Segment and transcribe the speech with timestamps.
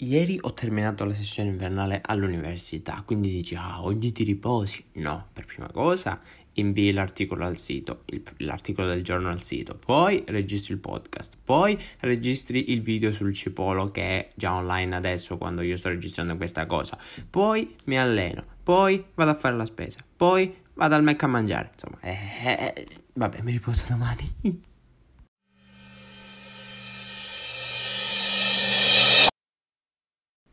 [0.00, 4.84] ieri ho terminato la sessione invernale all'università, quindi dici, ah, oggi ti riposi?
[4.94, 6.20] No, per prima cosa
[6.54, 11.78] invii l'articolo al sito, il, l'articolo del giorno al sito, poi registri il podcast, poi
[12.00, 16.66] registri il video sul cipolo che è già online adesso quando io sto registrando questa
[16.66, 16.98] cosa,
[17.28, 21.70] poi mi alleno, poi vado a fare la spesa, poi vado al Mac a mangiare,
[21.72, 24.68] insomma, eh, eh, vabbè, mi riposo domani.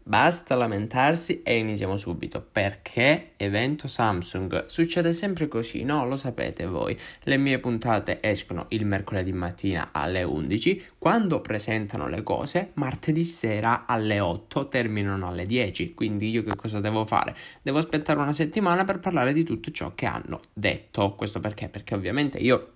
[0.08, 2.42] Basta lamentarsi e iniziamo subito.
[2.42, 4.68] Perché evento Samsung?
[4.68, 6.08] Succede sempre così, no?
[6.08, 6.98] Lo sapete voi.
[7.24, 13.84] Le mie puntate escono il mercoledì mattina alle 11, quando presentano le cose, martedì sera
[13.86, 15.94] alle 8 terminano alle 10.
[15.94, 17.36] Quindi io che cosa devo fare?
[17.62, 21.16] Devo aspettare una settimana per parlare di tutto ciò che hanno detto.
[21.16, 21.68] Questo perché?
[21.68, 22.76] Perché ovviamente io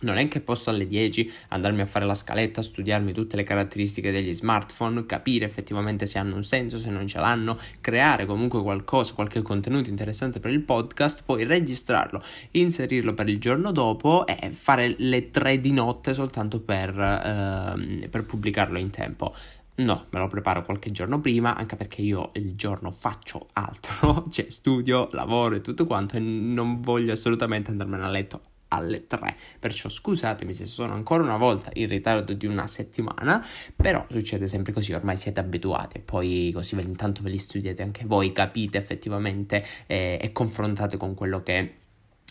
[0.00, 4.10] non è che posso alle 10 andarmi a fare la scaletta, studiarmi tutte le caratteristiche
[4.10, 9.14] degli smartphone, capire effettivamente se hanno un senso, se non ce l'hanno, creare comunque qualcosa,
[9.14, 14.94] qualche contenuto interessante per il podcast, poi registrarlo, inserirlo per il giorno dopo e fare
[14.98, 19.34] le 3 di notte soltanto per, eh, per pubblicarlo in tempo.
[19.78, 24.48] No, me lo preparo qualche giorno prima, anche perché io il giorno faccio altro, cioè
[24.48, 28.40] studio, lavoro e tutto quanto e non voglio assolutamente andarmene a letto
[28.76, 29.36] alle 3.
[29.58, 34.72] Perciò scusatemi se sono ancora una volta in ritardo di una settimana, però succede sempre
[34.72, 39.64] così, ormai siete abituati e poi così intanto ve li studiate anche voi, capite effettivamente
[39.86, 41.84] eh, e confrontate con quello che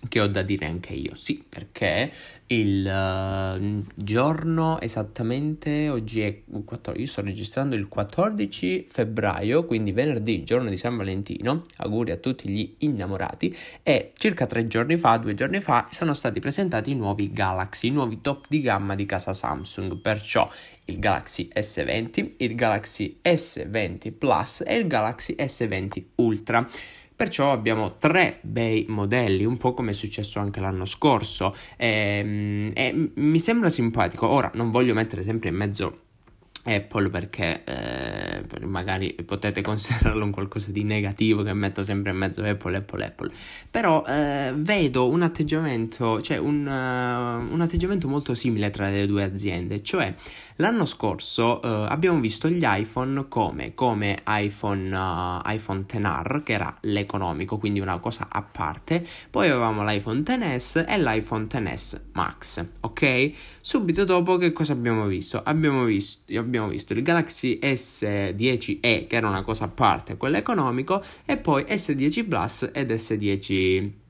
[0.08, 1.16] che ho da dire anche io.
[1.16, 2.12] Sì, perché
[2.48, 10.44] il uh, giorno esattamente oggi è 14, io sto registrando il 14 febbraio, quindi venerdì,
[10.44, 11.64] giorno di San Valentino.
[11.78, 13.56] Auguri a tutti gli innamorati.
[13.82, 17.92] E circa tre giorni fa, due giorni fa, sono stati presentati i nuovi Galaxy, i
[17.92, 19.98] nuovi top di gamma di casa Samsung.
[19.98, 20.50] Perciò
[20.86, 26.68] il Galaxy S20, il Galaxy S20 Plus e il Galaxy S20 Ultra.
[27.16, 31.56] Perciò abbiamo tre bei modelli, un po' come è successo anche l'anno scorso.
[31.78, 34.28] E, ehm, e mi sembra simpatico.
[34.28, 36.00] Ora non voglio mettere sempre in mezzo
[36.66, 42.44] Apple perché eh, magari potete considerarlo un qualcosa di negativo che metto sempre in mezzo
[42.44, 43.32] Apple, Apple, Apple.
[43.70, 49.24] Però eh, vedo un atteggiamento, cioè un, uh, un, atteggiamento molto simile tra le due
[49.24, 49.84] aziende.
[49.84, 50.14] Cioè,
[50.58, 56.76] l'anno scorso uh, abbiamo visto gli iPhone come, come iPhone, uh, iPhone XR, che era
[56.82, 59.06] l'economico, quindi una cosa a parte.
[59.30, 63.32] Poi avevamo l'iPhone XS e l'iPhone XS Max, ok?
[63.60, 65.42] Subito dopo che cosa abbiamo visto?
[65.44, 66.24] Abbiamo visto...
[66.38, 71.64] Abbiamo visto il Galaxy S10e che era una cosa a parte, quello economico, e poi
[71.64, 74.04] S10 Plus ed S10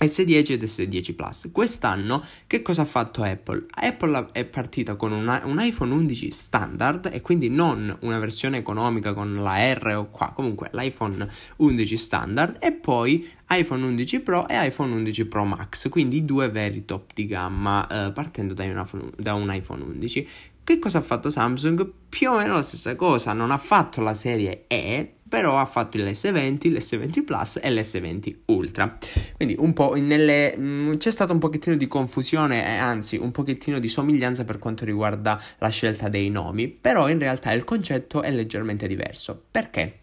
[0.00, 1.50] S10 ed S10 Plus.
[1.52, 3.66] Quest'anno che cosa ha fatto Apple?
[3.70, 9.14] Apple è partita con una, un iPhone 11 standard e quindi non una versione economica
[9.14, 14.66] con la R o qua, comunque l'iPhone 11 standard e poi iPhone 11 Pro e
[14.66, 19.34] iPhone 11 Pro Max, quindi due veri top di gamma eh, partendo da un, da
[19.34, 20.28] un iPhone 11.
[20.64, 21.90] Che cosa ha fatto Samsung?
[22.08, 25.98] Più o meno la stessa cosa, non ha fatto la serie E, però ha fatto
[25.98, 28.96] l'S20, l'S20 Plus e l'S20 Ultra.
[29.34, 33.32] Quindi un po' nelle, mh, mm, c'è stato un pochettino di confusione e anzi un
[33.32, 38.22] pochettino di somiglianza per quanto riguarda la scelta dei nomi, però in realtà il concetto
[38.22, 39.42] è leggermente diverso.
[39.50, 40.01] Perché?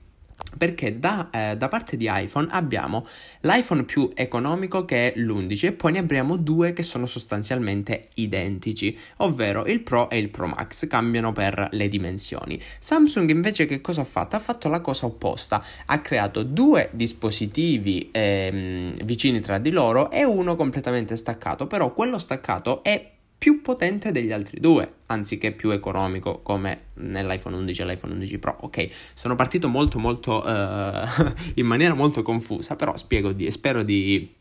[0.57, 3.05] Perché da, eh, da, parte di iPhone abbiamo
[3.41, 8.97] l'iPhone più economico che è l'11 e poi ne abbiamo due che sono sostanzialmente identici,
[9.17, 12.59] ovvero il Pro e il Pro Max, cambiano per le dimensioni.
[12.79, 14.35] Samsung invece che cosa ha fatto?
[14.35, 20.23] Ha fatto la cosa opposta, ha creato due dispositivi ehm, vicini tra di loro e
[20.23, 26.41] uno completamente staccato, però quello staccato è più potente degli altri due, anziché più economico
[26.43, 28.57] come nell'iPhone 11 e l'iPhone 11 Pro.
[28.59, 31.07] Ok, sono partito molto molto uh,
[31.55, 34.35] in maniera molto confusa, però spiego di, spero di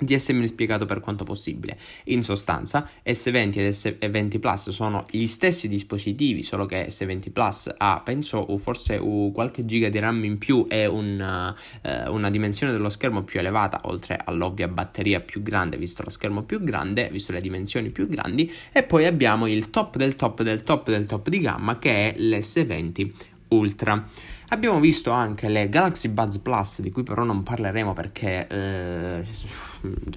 [0.00, 1.78] di essermi spiegato per quanto possibile.
[2.04, 8.00] In sostanza, S20 ed S20 Plus sono gli stessi dispositivi, solo che S20 Plus ha,
[8.04, 8.98] penso, forse
[9.32, 13.82] qualche giga di RAM in più e una, eh, una dimensione dello schermo più elevata,
[13.84, 18.50] oltre all'ovvia batteria più grande, visto lo schermo più grande, visto le dimensioni più grandi,
[18.72, 22.18] e poi abbiamo il top del top del top del top di gamma che è
[22.18, 23.10] l'S20
[23.48, 24.06] Ultra.
[24.52, 29.24] Abbiamo visto anche le Galaxy Buds Plus, di cui però non parleremo perché eh,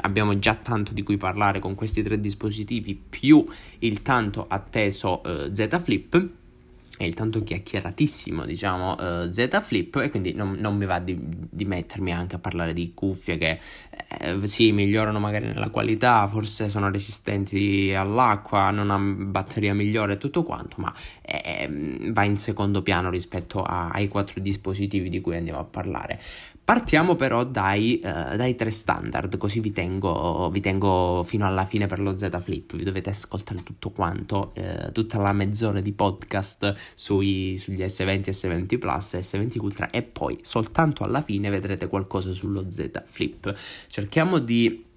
[0.01, 3.45] abbiamo già tanto di cui parlare con questi tre dispositivi, più
[3.79, 6.29] il tanto atteso eh, Z Flip.
[6.95, 11.17] è il tanto chiacchieratissimo, diciamo, uh, Z Flip e quindi non, non mi va di,
[11.19, 13.59] di, mettermi anche a parlare di cuffie che
[14.19, 20.43] eh, sì, migliorano magari nella qualità, forse sono resistenti all'acqua, hanno batteria migliore e tutto
[20.43, 20.93] quanto, ma
[21.23, 21.67] eh,
[22.11, 26.19] va in secondo piano rispetto a, ai quattro dispositivi di cui andiamo a parlare.
[26.65, 31.87] Partiamo però dai, uh, dai, tre standard, così vi tengo, vi tengo, fino alla fine
[31.87, 36.73] per lo Z Flip, vi dovete ascoltare tutto quanto, uh, tutta la mezz'ora di podcast
[36.93, 42.71] sui, sugli S20, S20 Plus, S20 Ultra e poi soltanto alla fine vedrete qualcosa sullo
[42.71, 43.53] Z Flip.
[43.89, 44.91] Cerchiamo di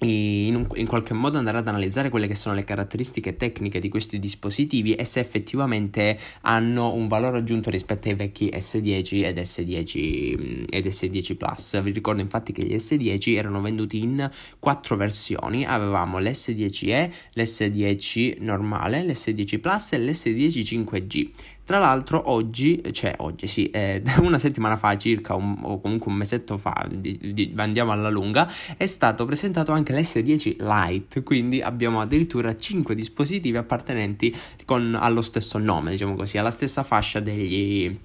[0.00, 3.88] in, un, in, qualche modo andare ad analizzare quelle che sono le caratteristiche tecniche di
[3.88, 10.38] questi dispositivi e se effettivamente hanno un valore aggiunto rispetto ai vecchi S10 ed S10,
[10.38, 11.80] mm, ed S10 Plus.
[11.80, 19.02] Vi ricordo infatti che gli S10 erano venduti in quattro versioni, avevamo l'S10e, l'S10 normale,
[19.02, 21.30] l'S10 Plus e l'S10 5G.
[21.66, 26.16] Tra l'altro oggi, cioè oggi sì, eh, una settimana fa circa, un, o comunque un
[26.16, 32.00] mesetto fa, di, di, andiamo alla lunga, è stato presentato anche l'S10 Lite, quindi abbiamo
[32.00, 34.32] addirittura 5 dispositivi appartenenti
[34.64, 37.98] con, allo stesso nome, diciamo così, alla stessa fascia degli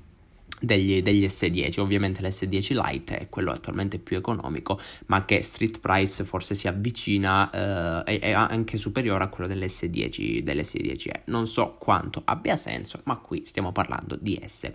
[0.59, 1.80] degli, degli, S10.
[1.80, 8.03] Ovviamente l'S10 Lite è quello attualmente più economico, ma che street price forse si avvicina
[8.03, 11.21] eh, è, anche superiore a quello dell'S10, dell'S10e.
[11.25, 14.71] Non so quanto abbia senso, ma qui stiamo parlando di S.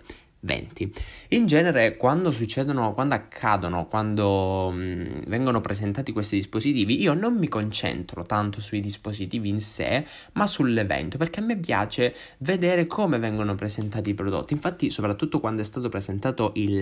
[0.47, 0.91] 20.
[1.29, 7.37] In genere quando succedono, quando accadono, quando mh, mm, vengono presentati questi dispositivi, io non
[7.37, 13.19] mi concentro tanto sui dispositivi in sé, ma sull'evento, perché a me piace vedere come
[13.19, 14.53] vengono presentati i prodotti.
[14.53, 16.79] Infatti, soprattutto quando è stato presentato il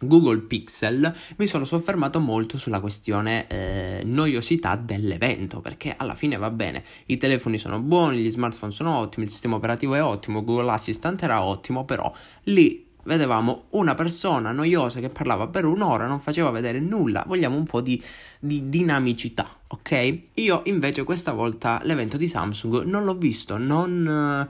[0.00, 6.50] Google Pixel mi sono soffermato molto sulla questione eh, noiosità dell'evento perché alla fine va
[6.50, 10.70] bene i telefoni sono buoni gli smartphone sono ottimi il sistema operativo è ottimo Google
[10.70, 12.12] Assistant era ottimo però
[12.44, 17.64] lì vedevamo una persona noiosa che parlava per un'ora non faceva vedere nulla vogliamo un
[17.64, 18.02] po' di,
[18.38, 20.18] di dinamicità ok?
[20.34, 24.46] Io invece questa volta l'evento di Samsung non l'ho visto non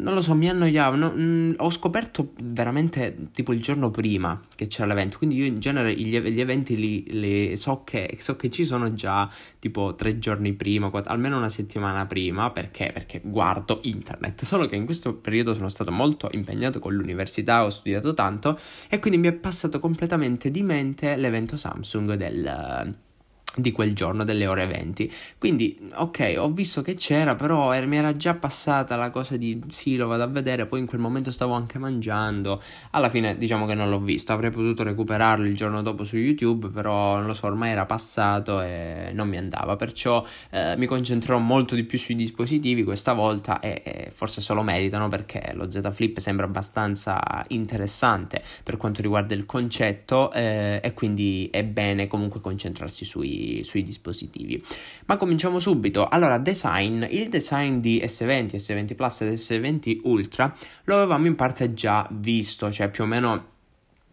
[0.00, 0.96] non lo so, mi annoiavo.
[0.96, 5.18] No, mh, mm, ho scoperto veramente tipo il giorno prima che c'era l'evento.
[5.18, 8.92] Quindi io in genere gli, gli eventi li, li so, che, so, che, ci sono
[8.94, 12.50] già tipo tre giorni prima, quattro, almeno una settimana prima.
[12.50, 12.90] Perché?
[12.92, 14.44] Perché guardo internet.
[14.44, 18.58] Solo che in questo periodo sono stato molto impegnato con l'università, ho studiato tanto
[18.88, 23.08] e quindi mi è passato completamente di mente l'evento Samsung del
[23.56, 27.96] di quel giorno delle ore 20 quindi ok ho visto che c'era però er- mi
[27.96, 31.30] era già passata la cosa di sì lo vado a vedere poi in quel momento
[31.30, 32.62] stavo anche mangiando.
[32.90, 36.68] Alla fine diciamo che non l'ho visto avrei potuto recuperarlo il giorno dopo su youtube
[36.68, 39.76] però non lo so ormai era passato e non mi andava.
[39.76, 44.52] Perciò eh, mi concentrerò molto di più sui dispositivi questa volta e, e forse se
[44.54, 50.80] lo meritano perché lo Z Flip sembra abbastanza interessante per quanto riguarda il concetto eh,
[50.82, 54.62] e quindi è bene comunque concentrarsi sui sui, dispositivi.
[55.06, 56.06] Ma cominciamo subito.
[56.06, 57.04] Allora, design.
[57.08, 60.54] Il design di S20, S20 Plus e S20 Ultra
[60.84, 63.58] lo avevamo in parte già visto, cioè più o meno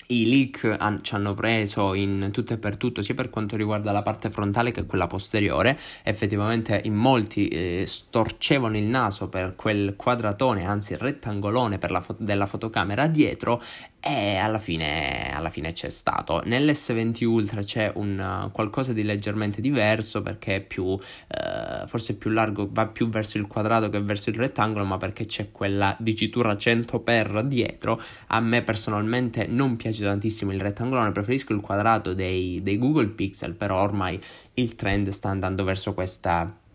[0.07, 3.91] i leak han, ci hanno preso in tutto e per tutto, sia per quanto riguarda
[3.91, 5.77] la parte frontale che quella posteriore.
[6.03, 13.07] Effettivamente in molti eh, storcevano il naso per quel quadratone, anzi rettangolone fo- della fotocamera
[13.07, 13.61] dietro
[13.99, 16.41] e alla fine, alla fine c'è stato.
[16.45, 20.99] Nell'S20 Ultra c'è un uh, qualcosa di leggermente diverso perché è più, uh,
[21.87, 25.51] forse più largo, va più verso il quadrato che verso il rettangolo, ma perché c'è
[25.51, 28.01] quella dicitura 100x dietro.
[28.27, 33.53] A me personalmente non piace tantissimo il rettangolone, preferisco il quadrato dei, dei Google Pixel,
[33.53, 34.19] però ormai
[34.55, 36.65] il trend sta andando verso questa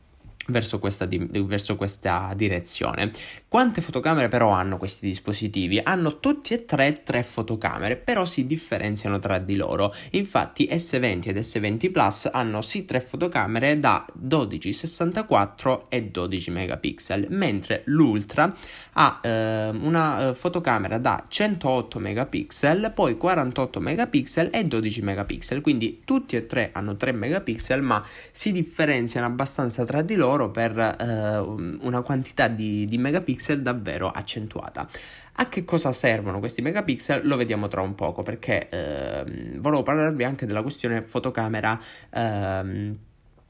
[0.49, 3.12] Verso questa, di- verso questa, direzione.
[3.46, 5.80] Quante fotocamere però hanno questi dispositivi?
[5.80, 9.94] Hanno tutti e tre tre fotocamere, però si differenziano tra di loro.
[10.11, 17.26] Infatti S20 ed S20 Plus hanno sì tre fotocamere da 12, 64 e 12 megapixel,
[17.30, 18.52] mentre l'Ultra
[18.94, 25.61] ha eh, una eh, fotocamera da 108 megapixel, poi 48 megapixel e 12 megapixel.
[25.61, 30.50] Quindi tutti e tre hanno 3 megapixel, ma si differenziano abbastanza tra di loro loro
[30.50, 34.88] per eh, una quantità di, di megapixel davvero accentuata.
[35.34, 37.26] A che cosa servono questi megapixel?
[37.26, 39.24] Lo vediamo tra un poco perché eh,
[39.58, 41.78] volevo parlarvi anche della questione fotocamera.
[42.10, 42.98] Ehm,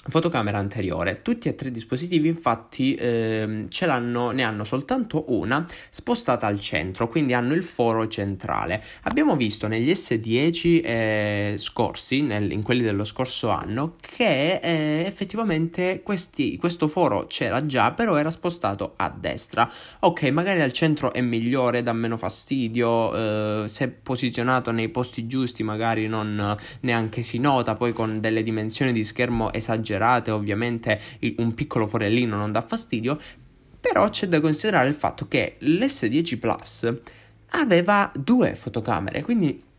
[0.08, 1.22] fotocamera anteriore.
[1.22, 6.58] Tutti e tre i dispositivi infatti ehm, ce l'hanno, ne hanno soltanto una spostata al
[6.58, 8.82] centro, quindi hanno il foro centrale.
[9.02, 16.00] Abbiamo visto negli S10 eh, scorsi, nel, in quelli dello scorso anno, che eh, effettivamente
[16.02, 19.70] questi, questo foro c'era già, però era spostato a destra.
[20.00, 25.62] Ok, magari al centro è migliore, dà meno fastidio, eh, se posizionato nei posti giusti
[25.62, 31.00] magari non neanche si nota, poi con delle dimensioni di schermo esagerate esagerate, ovviamente
[31.36, 33.18] un piccolo forellino non dà fastidio,
[33.80, 36.94] però c'è da considerare il fatto che l'S10 Plus
[37.54, 39.70] aveva due fotocamere, quindi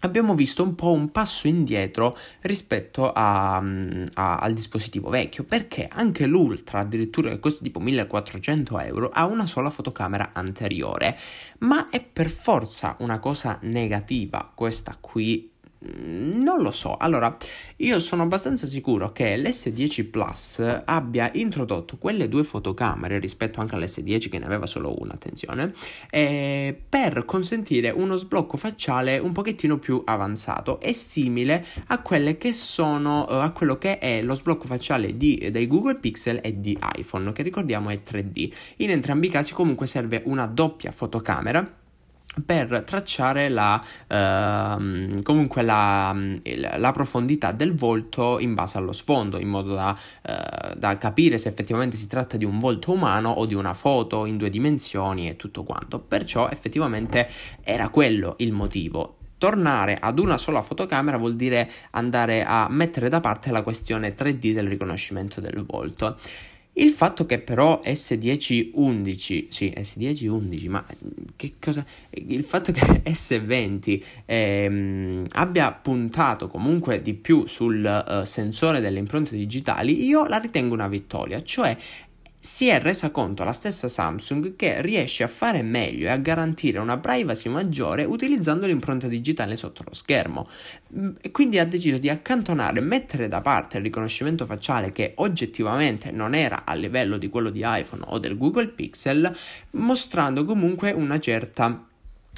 [0.00, 6.26] abbiamo visto un po' un passo indietro rispetto a, a, al dispositivo vecchio perché anche
[6.26, 11.16] l'Ultra addirittura che costa tipo 1400 euro ha una sola fotocamera anteriore.
[11.60, 16.96] Ma è per forza una cosa negativa questa qui Mm, non lo so.
[16.96, 17.36] Allora,
[17.76, 24.28] io sono abbastanza sicuro che l'S10 Plus abbia introdotto quelle due fotocamere rispetto anche all'S10
[24.28, 25.72] che ne aveva solo una, attenzione,
[26.10, 32.00] eh, per consentire uno sblocco facciale un pochettino più avanzato e simile a
[32.38, 36.58] che sono eh, a quello che è lo sblocco facciale di, dei Google Pixel e
[36.60, 38.52] di iPhone, che ricordiamo è 3D.
[38.76, 41.84] In entrambi i casi comunque serve una doppia fotocamera
[42.44, 46.14] per tracciare la, uh, comunque la,
[46.76, 51.48] la, profondità del volto in base allo sfondo, in modo da, uh, da, capire se
[51.48, 55.36] effettivamente si tratta di un volto umano o di una foto in due dimensioni e
[55.36, 55.98] tutto quanto.
[55.98, 57.28] Perciò effettivamente
[57.62, 59.16] era quello il motivo.
[59.38, 64.52] Tornare ad una sola fotocamera vuol dire andare a mettere da parte la questione 3D
[64.52, 66.16] del riconoscimento del volto.
[66.78, 70.84] Il fatto che però S1011, sì, S1011, ma
[71.34, 71.82] che cosa?
[72.10, 72.80] Il fatto che
[73.10, 80.36] S20 ehm, abbia puntato comunque di più sul uh, sensore delle impronte digitali, io la
[80.36, 81.74] ritengo una vittoria, cioè
[82.46, 86.78] si è resa conto la stessa Samsung che riesce a fare meglio e a garantire
[86.78, 90.48] una privacy maggiore utilizzando l'impronta digitale sotto lo schermo.
[90.96, 96.12] Mm, e quindi ha deciso di accantonare mettere da parte il riconoscimento facciale che oggettivamente
[96.12, 99.36] non era a livello di quello di iPhone o del Google Pixel,
[99.72, 101.85] mostrando comunque una certa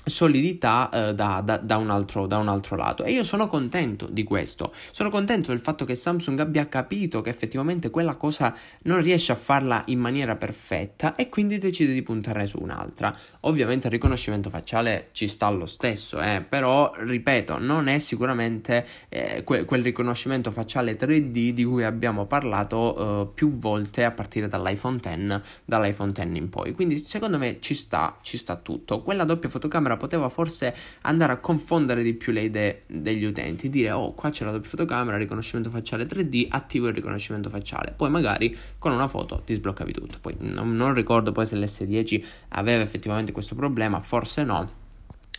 [0.08, 3.04] solidità eh, da, da, da, un altro, da, un altro, lato.
[3.04, 4.72] E io sono contento di questo.
[4.90, 9.36] Sono contento del fatto che Samsung abbia capito che effettivamente quella cosa non riesce a
[9.36, 13.14] farla in maniera perfetta e quindi decide di puntare su un'altra.
[13.40, 19.42] Ovviamente il riconoscimento facciale ci sta lo stesso eh, però ripeto non è sicuramente eh,
[19.44, 24.98] que- quel riconoscimento facciale 3D di cui abbiamo parlato eh, più volte a partire dall'iPhone
[24.98, 26.72] X dall'iPhone X in poi.
[26.72, 29.02] Quindi secondo me ci sta ci sta tutto.
[29.02, 33.90] Quella doppia fotocamera poteva forse andare a confondere di più le idee degli utenti, dire
[33.90, 38.56] oh qua c'è la doppia fotocamera, riconoscimento facciale 3D, attivo il riconoscimento facciale, poi magari
[38.78, 40.18] con una foto ti sbloccavi tutto.
[40.20, 44.86] Poi non, non ricordo poi se l'S10 aveva effettivamente questo problema, forse no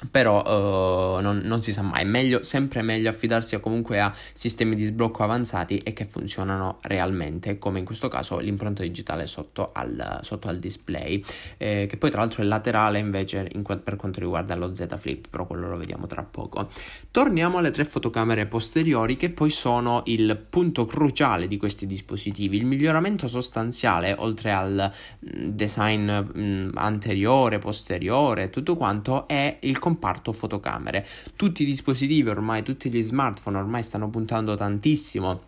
[0.10, 4.86] però uh, non, non, si sa mai, meglio, sempre meglio affidarsi comunque a sistemi di
[4.86, 10.48] sblocco avanzati e che funzionano realmente, come in questo caso l'impronta digitale sotto al, sotto
[10.48, 11.24] al display,
[11.58, 15.28] eh, che poi tra l'altro è laterale invece in, per quanto riguarda lo Z Flip,
[15.30, 16.70] però quello lo vediamo tra poco.
[17.12, 22.66] Torniamo alle tre fotocamere posteriori che poi sono il punto cruciale di questi dispositivi, il
[22.66, 24.90] miglioramento sostanziale oltre al
[25.26, 31.06] mm, design mh, mm, anteriore, posteriore, tutto quanto è il comparto fotocamere.
[31.36, 35.48] Tutti i dispositivi ormai, tutti gli smartphone ormai stanno puntando tantissimo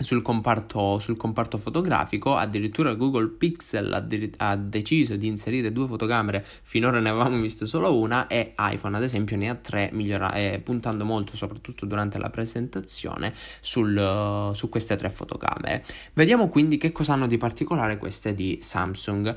[0.00, 5.88] sul comparto, sul comparto, fotografico, addirittura Google Pixel ha, de- ha, deciso di inserire due
[5.88, 10.32] fotocamere, finora ne avevamo viste solo una e iPhone ad esempio ne ha tre, migliora-
[10.34, 15.84] eh, puntando molto soprattutto durante la presentazione sul, uh, su queste tre fotocamere.
[16.12, 19.34] Vediamo quindi che cosa hanno di particolare queste di Samsung.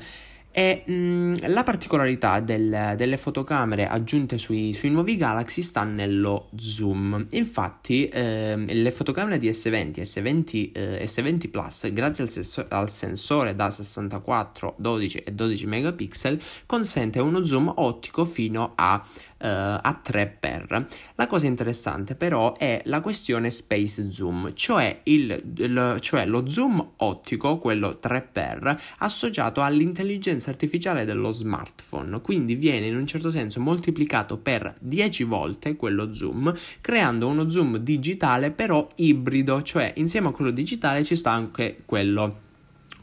[0.54, 6.50] E mh, mm, la particolarità del, delle fotocamere aggiunte sui, sui, nuovi Galaxy sta nello
[6.56, 7.26] zoom.
[7.30, 12.90] Infatti, ehm, le fotocamere di S20 e S20, eh, S20 Plus, grazie al, sesso- al,
[12.90, 19.02] sensore da 64, 12 e 12 megapixel, consente uno zoom ottico fino a
[19.42, 20.86] uh, a 3x.
[21.16, 26.92] La cosa interessante però è la questione space zoom, cioè, il, il, cioè lo zoom
[26.98, 34.38] ottico, quello 3x, associato all'intelligenza artificiale dello smartphone, quindi viene in un certo senso moltiplicato
[34.38, 40.50] per 10 volte quello zoom, creando uno zoom digitale però ibrido, cioè insieme a quello
[40.50, 42.41] digitale ci sta anche quello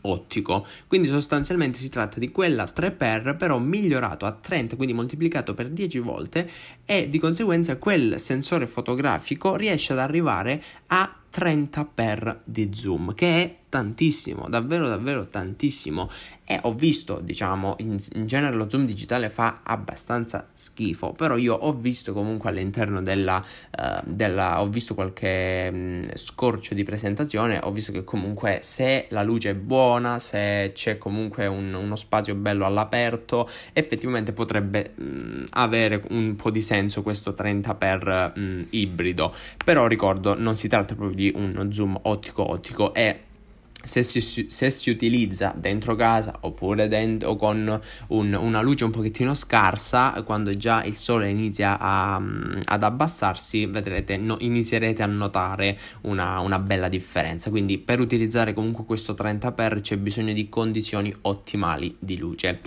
[0.02, 0.66] ottico.
[0.88, 6.00] Quindi sostanzialmente si tratta di quella 3x però migliorato a 30, quindi moltiplicato per 10
[6.00, 6.50] volte
[6.86, 13.56] e di conseguenza quel sensore fotografico riesce ad arrivare a 30x di zoom, che è
[13.70, 16.10] tantissimo, davvero davvero tantissimo.
[16.52, 21.54] E ho visto, diciamo, in, in, genere lo zoom digitale fa abbastanza schifo, però io
[21.54, 27.72] ho visto comunque all'interno della, uh, della ho visto qualche mh, scorcio di presentazione, ho
[27.72, 32.66] visto che comunque se la luce è buona, se c'è comunque un, uno spazio bello
[32.66, 38.32] all'aperto, effettivamente potrebbe mh, avere un po' di senso questo 30 x
[38.72, 43.28] ibrido, però ricordo non si tratta proprio di uno zoom ottico ottico, è
[43.82, 49.34] se si, se si, utilizza dentro casa oppure dentro, con un, una luce un pochettino
[49.34, 52.22] scarsa, quando già il sole inizia a,
[52.64, 57.50] ad abbassarsi, vedrete, no, inizierete a notare una, una, bella differenza.
[57.50, 62.60] Quindi per utilizzare comunque questo 30x c'è bisogno di condizioni ottimali di luce.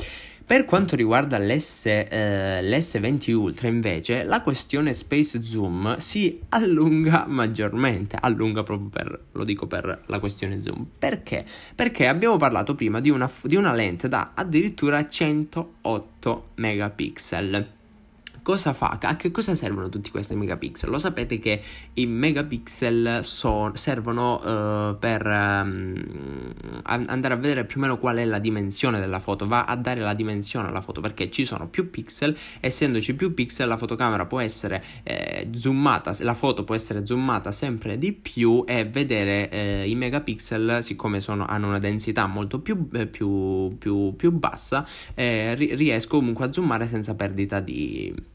[0.44, 8.16] Per quanto riguarda l'S, eh, l'S20 Ultra invece la questione Space Zoom si allunga maggiormente,
[8.20, 10.86] allunga proprio per, lo dico per la questione zoom.
[10.98, 11.44] Perché?
[11.74, 17.80] Perché abbiamo parlato prima di una, di una lente da addirittura 108 megapixel.
[18.42, 18.98] Cosa fa?
[19.00, 20.90] A che cosa servono tutti questi megapixel?
[20.90, 21.62] Lo sapete che
[21.94, 25.94] i megapixel so, servono uh, per um,
[26.82, 30.00] andare a vedere più o meno qual è la dimensione della foto, va a dare
[30.00, 34.40] la dimensione alla foto perché ci sono più pixel, essendoci più pixel la fotocamera può
[34.40, 39.94] essere eh, zoomata, la foto può essere zoomata sempre di più e vedere eh, i
[39.94, 44.84] megapixel, siccome sono, hanno una densità molto più, eh, più, più, più bassa,
[45.14, 48.30] eh, riesco comunque a zoomare senza perdita di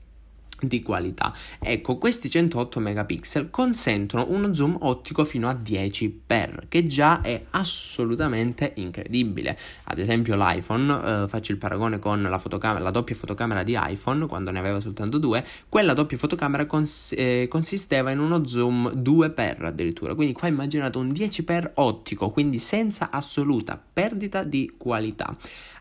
[0.59, 1.33] di qualità.
[1.59, 8.73] Ecco, questi 108 megapixel consentono uno zoom ottico fino a 10x, che già è assolutamente
[8.75, 9.57] incredibile.
[9.85, 14.25] Ad esempio l'iPhone, eh, faccio il paragone con la fotocamera, la doppia fotocamera di iPhone,
[14.25, 19.63] quando ne aveva soltanto due, quella doppia fotocamera cons- eh, consisteva in uno zoom 2x
[19.63, 25.35] addirittura, quindi qua immaginate un 10x ottico, quindi senza assoluta perdita di qualità.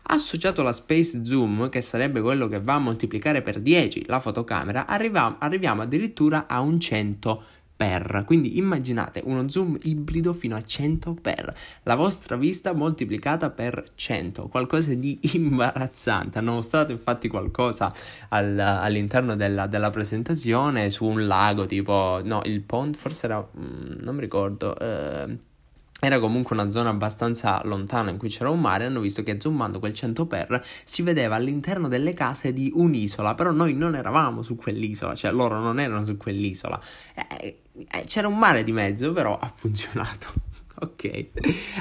[0.09, 4.85] Associato alla Space Zoom, che sarebbe quello che va a moltiplicare per 10 la fotocamera,
[4.85, 7.43] arriviamo, arriviamo addirittura a un 100
[7.77, 8.23] per.
[8.25, 11.53] Quindi immaginate uno zoom ibrido fino a 100 per.
[11.83, 16.39] La vostra vista moltiplicata per 100, qualcosa di imbarazzante.
[16.39, 17.93] Hanno mostrato infatti qualcosa
[18.29, 23.99] al, all'interno della, della, presentazione su un lago tipo, no, il pond forse era, mm,
[23.99, 24.77] non mi ricordo.
[24.77, 25.37] Eh,
[25.99, 29.79] era comunque una zona abbastanza lontana in cui c'era un mare, hanno visto che zoomando
[29.79, 35.15] quel 100x si vedeva all'interno delle case di un'isola, però noi non eravamo su quell'isola,
[35.15, 36.79] cioè loro non erano su quell'isola.
[37.15, 40.27] Eh, eh, c'era un mare di mezzo, però ha funzionato.
[40.81, 41.25] ok.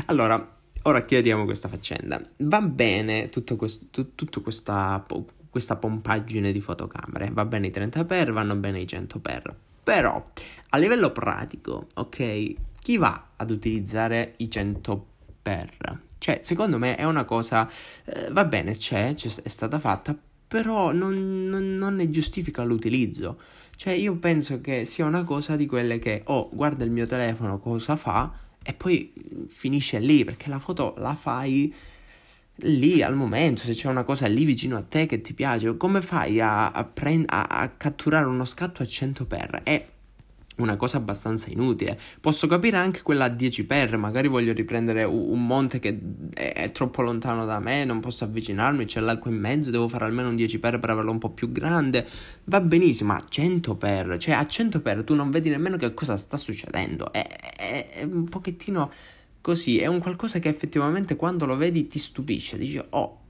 [0.07, 2.19] Allora, ora chiariamo questa faccenda.
[2.39, 5.05] Va bene tutto questo, tu, tutta questa,
[5.51, 9.55] questa pompaggine di fotocamere, va bene i 30x, vanno bene i 100x.
[9.83, 10.25] Però,
[10.71, 12.55] a livello pratico, ok,
[12.87, 15.07] chi va ad utilizzare i 100
[15.43, 16.03] per?
[16.19, 17.69] Cioè, secondo me è una cosa,
[18.05, 23.41] eh, va bene, c'è, c'è, è stata fatta, però non, non, non, ne giustifica l'utilizzo.
[23.75, 27.59] Cioè, io penso che sia una cosa di quelle che, oh, guarda il mio telefono
[27.59, 29.13] cosa fa, e poi
[29.49, 31.75] finisce lì, perché la foto la fai
[32.59, 36.03] lì al momento, se c'è una cosa lì vicino a te che ti piace, come
[36.03, 39.61] fai a, a, prend- a, a catturare uno scatto a 100 per?
[39.65, 39.89] E
[40.57, 41.99] una cosa abbastanza inutile.
[42.21, 45.99] Posso capire anche quella a 10 per, magari voglio riprendere un monte che
[46.33, 50.29] è troppo lontano da me, non posso avvicinarmi, c'è l'acqua in mezzo, devo fare almeno
[50.29, 52.07] un 10 per per averlo un po' più grande.
[52.45, 56.17] Va benissimo, a 100 per, cioè a 100 per tu non vedi nemmeno che cosa
[56.17, 57.13] sta succedendo.
[57.13, 58.91] È, è, è un pochettino
[59.41, 63.21] così, è un qualcosa che effettivamente quando lo vedi ti stupisce, dici "Oh,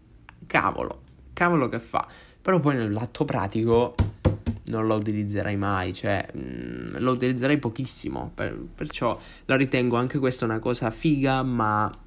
[0.46, 2.06] cavolo, cavolo che fa".
[2.40, 3.94] Però poi nell'atto pratico
[4.66, 10.18] non la utilizzerai mai, cioè mh, mm, lo utilizzerei pochissimo, per, perciò la ritengo anche
[10.18, 12.05] questa una cosa figa, ma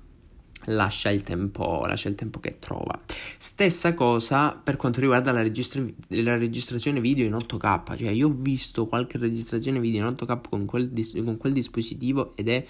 [0.65, 3.00] lascia il tempo, lascia il tempo che trova.
[3.38, 8.36] Stessa cosa per quanto riguarda la, registra- la, registrazione video in 8K, cioè io ho
[8.38, 12.65] visto qualche registrazione video in 8K con quel, dis- con quel dispositivo ed è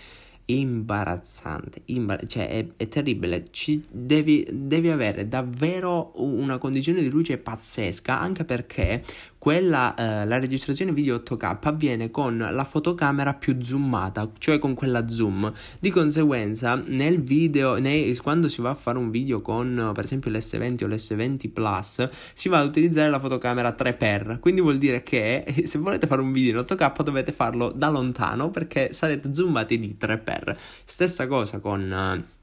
[0.45, 3.45] imbarazzante, imbar- cioè è, è terribile,
[3.91, 9.03] devi, devi, avere davvero una condizione di luce pazzesca anche perché
[9.39, 15.07] quella, eh, la registrazione video 8K avviene con la fotocamera più zoomata, cioè con quella
[15.07, 15.51] zoom.
[15.79, 20.29] Di conseguenza, nel video, nei, quando si va a fare un video con per esempio
[20.29, 24.39] l'S20 o l'S20 Plus, si va ad utilizzare la fotocamera 3x.
[24.39, 28.49] Quindi vuol dire che se volete fare un video in 8K dovete farlo da lontano
[28.49, 30.55] perché sarete zoomati di 3x.
[30.83, 32.37] Stessa cosa con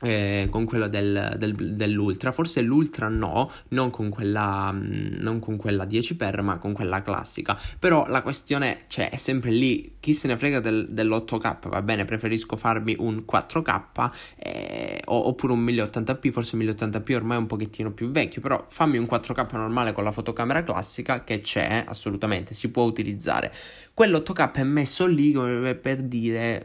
[0.00, 5.56] eh, con quello del, del, dell'Ultra, forse l'Ultra no, non con quella, mm, non con
[5.56, 7.58] quella 10x, ma con quella classica.
[7.78, 12.04] Però la questione cioè, è sempre lì, chi se ne frega del, dell'8K, va bene,
[12.04, 18.10] preferisco farmi un 4K eh, oppure un 1080p, forse 1080p ormai è un pochettino più
[18.10, 22.84] vecchio, però fammi un 4K normale con la fotocamera classica che c'è, assolutamente, si può
[22.84, 23.52] utilizzare.
[23.98, 26.62] Quell'8K è messo lì come per dire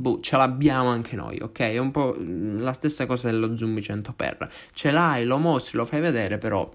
[0.00, 1.58] boh, ce l'abbiamo anche noi, ok?
[1.58, 4.48] È un po' la stessa cosa dello zoom 100x.
[4.72, 6.72] Ce l'hai, lo mostri, lo fai vedere, però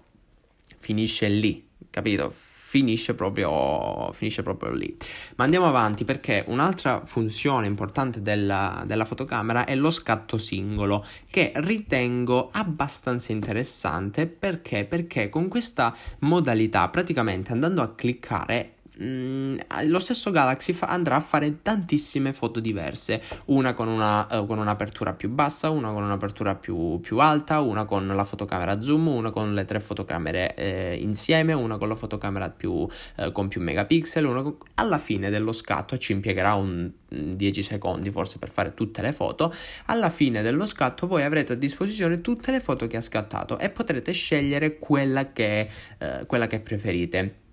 [0.77, 2.29] finisce lì, capito?
[2.29, 4.95] Finisce proprio, finisce proprio lì.
[5.37, 11.53] Ma andiamo avanti perché un'altra funzione importante della, della fotocamera è lo scatto singolo, che
[11.55, 14.83] ritengo abbastanza interessante perché?
[14.83, 21.19] Perché con questa modalità, praticamente andando a cliccare, Mm, lo stesso Galaxy fa- andrà a
[21.19, 26.55] fare tantissime foto diverse, una con, una, uh, con un'apertura più bassa, una con un'apertura
[26.55, 31.51] più, più, alta, una con la fotocamera zoom, una con le tre fotocamere eh, insieme,
[31.51, 34.57] una con la fotocamera più, eh, con più megapixel, con...
[34.75, 39.53] alla fine dello scatto ci impiegherà un 10 secondi forse per fare tutte le foto,
[39.85, 43.69] alla fine dello scatto voi avrete a disposizione tutte le foto che ha scattato e
[43.69, 47.43] potrete scegliere quella che, eh, quella che preferite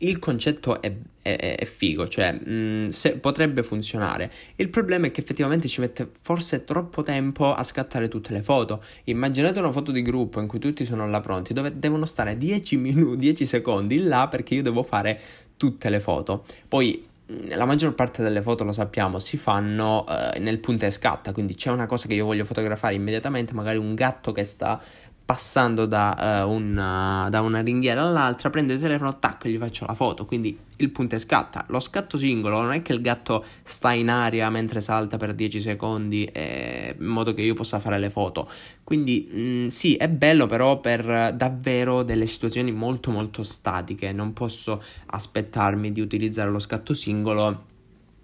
[0.00, 4.30] il concetto è, è, è figo, cioè mh, mm, se, potrebbe funzionare.
[4.56, 8.82] Il problema è che effettivamente ci mette forse troppo tempo a scattare tutte le foto.
[9.04, 12.76] Immaginate una foto di gruppo in cui tutti sono là pronti, dove devono stare 10
[12.76, 15.20] minuti, 10 secondi là perché io devo fare
[15.56, 16.44] tutte le foto.
[16.66, 20.90] Poi mm, la maggior parte delle foto, lo sappiamo, si fanno uh, nel punta e
[20.90, 24.80] scatta, quindi c'è una cosa che io voglio fotografare immediatamente, magari un gatto che sta
[25.28, 29.92] passando da, uh, una, da, una, ringhiera all'altra, prendo il telefono, tac, gli faccio la
[29.92, 30.24] foto.
[30.24, 31.66] Quindi il punto è scatta.
[31.68, 35.60] Lo scatto singolo non è che il gatto sta in aria mentre salta per 10
[35.60, 38.48] secondi eh, in modo che io possa fare le foto.
[38.82, 44.10] Quindi mh, mm, sì, è bello però per davvero delle situazioni molto molto statiche.
[44.12, 47.76] Non posso aspettarmi di utilizzare lo scatto singolo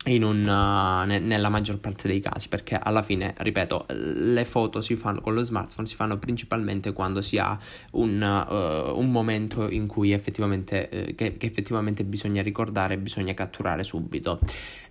[0.06, 4.96] una, uh, ne, nella maggior parte dei casi perché alla fine ripeto le foto si
[4.96, 7.58] fanno con lo smartphone si fanno principalmente quando si ha
[7.92, 13.82] un, uh, un momento in cui effettivamente uh, che, che, effettivamente bisogna ricordare bisogna catturare
[13.82, 14.40] subito.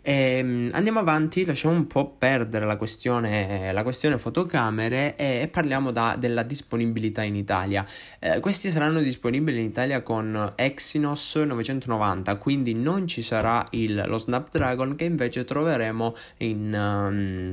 [0.05, 5.47] E, um, andiamo avanti lasciamo un po' perdere la questione, la questione fotocamere e, e
[5.47, 7.85] parliamo da, della disponibilità in Italia.
[8.19, 14.17] Eh, questi saranno disponibili in Italia con Exynos 990 quindi non ci sarà il, lo
[14.17, 17.51] Snapdragon che invece troveremo in, um,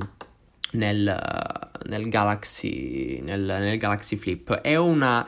[0.72, 4.54] nel, nel, Galaxy, nel, nel Galaxy Flip.
[4.54, 5.26] È una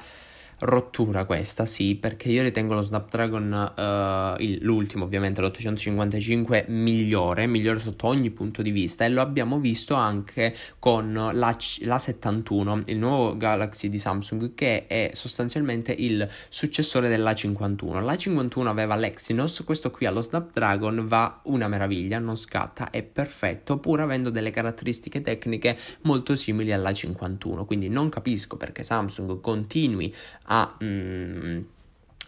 [0.63, 7.79] rottura questa, sì, perché io ritengo lo Snapdragon, uh, il, l'ultimo ovviamente, l'855, migliore, migliore
[7.79, 12.99] sotto ogni punto di vista e lo abbiamo visto anche con la, la 71, il
[12.99, 18.01] nuovo Galaxy di Samsung che è sostanzialmente il successore della 51.
[18.01, 23.79] La 51 aveva l'Exynos, questo qui allo Snapdragon va una meraviglia, non scatta, è perfetto,
[23.79, 30.15] pur avendo delle caratteristiche tecniche molto simili alla 51, quindi non capisco perché Samsung continui
[30.45, 31.65] a mm,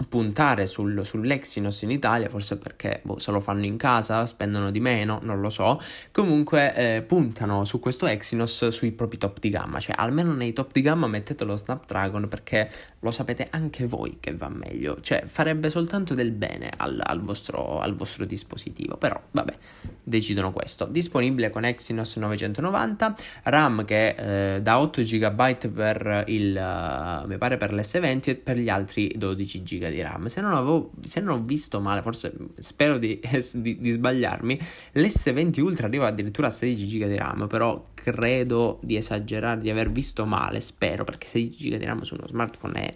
[0.09, 4.81] puntare sul, sull'Exynos in Italia, forse perché boh, se lo fanno in casa, spendono di
[4.81, 5.81] meno, non lo so.
[6.11, 10.73] Comunque eh, puntano su questo Exynos sui propri top di gamma, cioè almeno nei top
[10.73, 12.69] di gamma mettete lo Snapdragon perché
[13.01, 17.79] lo sapete anche voi che va meglio, cioè farebbe soltanto del bene al, al, vostro,
[17.79, 19.57] al vostro dispositivo, però vabbè,
[20.03, 20.87] decidono questo.
[20.87, 27.57] Disponibile con Exynos 990, RAM che eh, da 8 GB per il, uh, mi pare
[27.57, 30.27] per l'S20 e per gli altri 12 GB giga di RAM.
[30.27, 33.21] Se non, avevo, se non ho visto male, forse spero di,
[33.55, 34.59] di, di sbagliarmi,
[34.95, 39.91] l'S20 Ultra arriva addirittura a 16 giga di RAM, però credo di esagerare, di aver
[39.91, 42.95] visto male, spero, perché 16 giga di RAM su uno smartphone è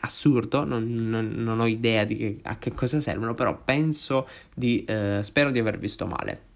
[0.00, 4.84] assurdo, non, non, non ho idea di che, a che cosa servono, però penso di,
[4.84, 6.52] eh, spero di aver visto male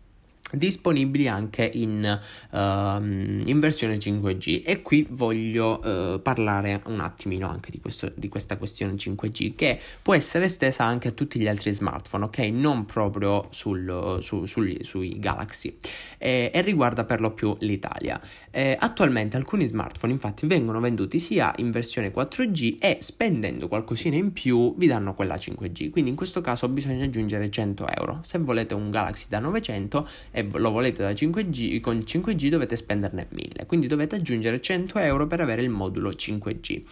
[0.52, 7.70] disponibili anche in, uh, in, versione 5G e qui voglio uh, parlare un attimino anche
[7.70, 11.72] di, questo, di, questa questione 5G che può essere estesa anche a tutti gli altri
[11.72, 12.38] smartphone ok?
[12.38, 15.76] Non proprio sul, su, sugli, sui Galaxy.
[16.16, 18.20] E, e, riguarda per lo più l'Italia.
[18.50, 24.32] Eh, attualmente alcuni smartphone infatti vengono venduti sia in versione 4G e spendendo qualcosina in
[24.32, 28.20] più vi danno quella 5G quindi in questo caso bisogna aggiungere 100 euro.
[28.22, 30.08] Se volete un Galaxy da 900
[30.38, 35.26] e lo volete da 5G, con 5G dovete spenderne 1000, quindi dovete aggiungere 100 euro
[35.26, 36.82] per avere il modulo 5G.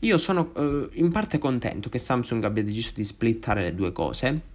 [0.00, 4.52] Io sono eh, in parte contento che Samsung abbia deciso di splittare le due cose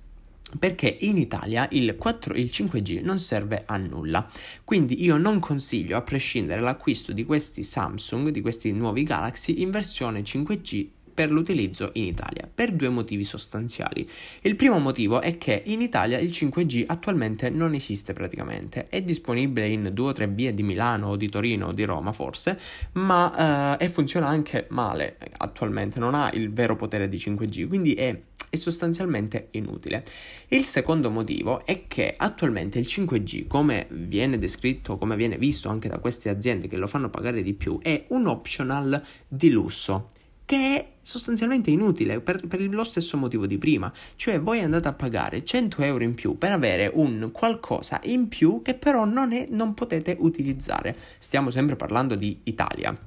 [0.57, 4.27] perché in Italia il, 4, il 5G non serve a nulla.
[4.63, 9.69] Quindi io non consiglio, a prescindere, l'acquisto di questi Samsung, di questi nuovi Galaxy in
[9.69, 10.87] versione 5G
[11.19, 14.07] per l'utilizzo in Italia, per due motivi sostanziali.
[14.43, 19.67] Il primo motivo è che in Italia il 5G attualmente non esiste praticamente, è disponibile
[19.67, 22.57] in due o tre vie di Milano o di Torino o di Roma forse,
[22.93, 28.17] ma eh, funziona anche male attualmente, non ha il vero potere di 5G, quindi è
[28.51, 30.03] è sostanzialmente inutile.
[30.47, 35.87] Il secondo motivo è che attualmente il 5G, come viene descritto, come viene visto anche
[35.87, 40.11] da queste aziende che lo fanno pagare di più, è un optional di lusso
[40.49, 43.93] che è sostanzialmente inutile per, per, lo stesso motivo di prima.
[44.15, 48.63] Cioè voi andate a pagare 100 euro in più per avere un qualcosa in più
[48.63, 50.95] che però non, è, non potete utilizzare.
[51.19, 52.97] Stiamo sempre parlando di Italia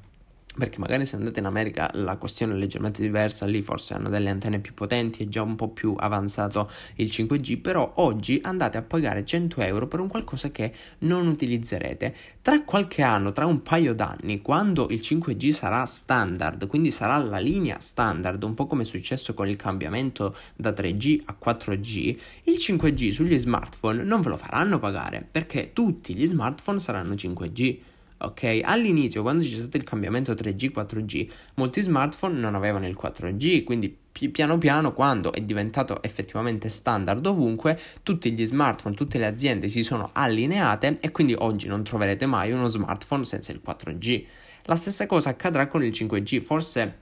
[0.57, 4.29] perché magari se andate in America la questione è leggermente diversa, lì forse hanno delle
[4.29, 8.83] antenne più potenti, è già un po' più avanzato il 5G, però oggi andate a
[8.83, 12.15] pagare 100 euro per un qualcosa che non utilizzerete.
[12.43, 17.39] Tra qualche anno, tra un paio d'anni, quando il 5G sarà standard, quindi sarà la
[17.39, 22.57] linea standard, un po' come è successo con il cambiamento da 3G a 4G, il
[22.59, 27.91] 5G sugli smartphone non ve lo faranno pagare, perché tutti gli smartphone saranno 5G
[28.27, 28.61] ok?
[28.63, 33.97] All'inizio, quando c'è stato il cambiamento 3G, 4G, molti smartphone non avevano il 4G, quindi
[34.13, 39.69] pi- piano piano, quando è diventato effettivamente standard ovunque, tutti gli smartphone, tutte le aziende
[39.69, 44.25] si sono allineate e quindi oggi non troverete mai uno smartphone senza il 4G.
[44.65, 47.02] La stessa cosa accadrà con il 5G, forse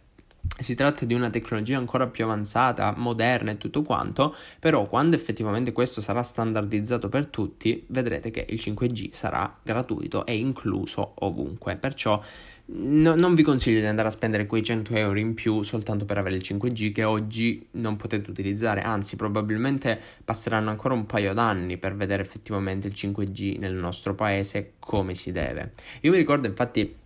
[0.59, 5.73] si tratta di una tecnologia ancora più avanzata, moderna e tutto quanto, però quando effettivamente
[5.73, 11.77] questo sarà standardizzato per tutti, vedrete che il 5G sarà gratuito e incluso ovunque.
[11.77, 12.23] Perciò
[12.67, 16.19] no, non vi consiglio di andare a spendere quei 100 euro in più soltanto per
[16.19, 21.79] avere il 5G che oggi non potete utilizzare, anzi probabilmente passeranno ancora un paio d'anni
[21.79, 25.73] per vedere effettivamente il 5G nel nostro paese come si deve.
[26.03, 26.97] Io mi ricordo infatti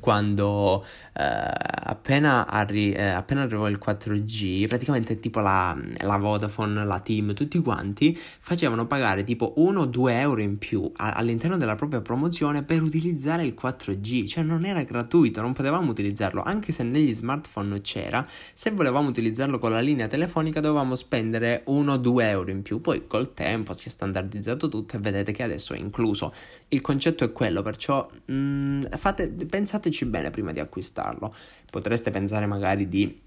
[0.00, 7.00] quando eh, appena, arri- eh, appena arrivò il 4G, praticamente tipo la, la, Vodafone, la
[7.00, 12.62] Team, tutti quanti facevano pagare tipo 1-2 euro in più a- all'interno della propria promozione
[12.62, 17.80] per utilizzare il 4G, cioè non era gratuito, non potevamo utilizzarlo, anche se negli smartphone
[17.80, 23.06] c'era, se volevamo utilizzarlo con la linea telefonica dovevamo spendere 1-2 euro in più, poi
[23.06, 26.32] col tempo si è standardizzato tutto e vedete che adesso è incluso.
[26.68, 31.34] Il concetto è quello, perciò mh, mm, fate, pensate pensateci bene prima di acquistarlo.
[31.70, 33.20] Potreste pensare magari di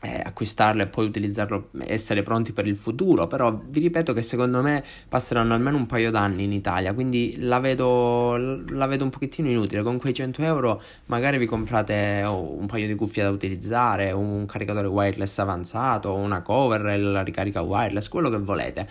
[0.00, 4.62] eh, acquistarlo e poi utilizzarlo, essere pronti per il futuro, però vi ripeto che secondo
[4.62, 8.36] me passeranno almeno un paio d'anni in Italia, quindi la vedo,
[8.68, 12.86] la vedo un pochettino inutile, con quei 100 euro magari vi comprate oh, un paio
[12.86, 18.38] di cuffie da utilizzare, un caricatore wireless avanzato, una cover, la ricarica wireless, quello che
[18.38, 18.88] volete,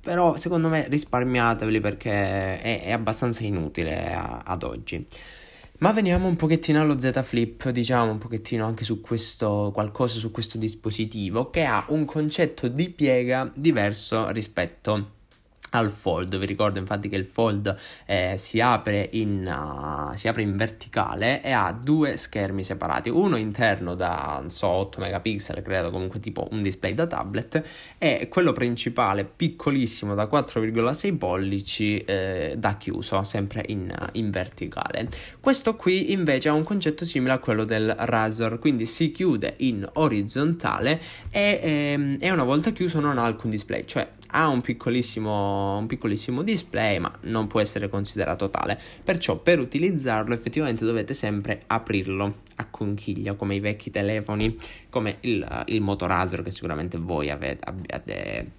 [0.00, 5.06] però secondo me risparmiateveli perché è, è abbastanza inutile a, ad oggi.
[5.80, 10.32] Ma veniamo un pochettino allo Z Flip, diciamo un pochettino anche su questo qualcosa su
[10.32, 15.17] questo dispositivo che ha un concetto di piega diverso rispetto
[15.70, 16.36] al fold.
[16.36, 17.74] Vi ricordo infatti che il fold
[18.06, 23.36] eh, si, apre in, uh, si, apre in, verticale e ha due schermi separati, uno
[23.36, 27.62] interno da so, 8 megapixel, credo comunque tipo un display da tablet,
[27.98, 35.08] e quello principale piccolissimo da 4,6 pollici eh, da chiuso, sempre in, in, verticale.
[35.40, 39.88] Questo qui invece ha un concetto simile a quello del Razor, quindi si chiude in
[39.94, 41.00] orizzontale
[41.30, 45.30] e, ehm, e una volta chiuso non ha alcun display, cioè ha un piccolissimo,
[45.78, 48.78] un piccolissimo display ma non può essere considerato tale.
[49.02, 54.56] Perciò per utilizzarlo effettivamente dovete sempre aprirlo a conchiglia come i vecchi telefoni
[54.90, 58.50] come il, il Motorazor che sicuramente voi avete, abbiate